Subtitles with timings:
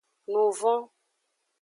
[0.31, 0.79] Nuvon.